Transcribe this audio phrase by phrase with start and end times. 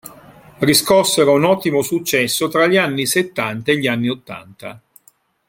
[0.57, 4.81] Riscossero un ottimo successo tra gli anni settanta e gli anni ottanta.